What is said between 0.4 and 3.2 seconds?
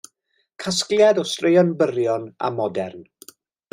Casgliad o straeon byrion a modern.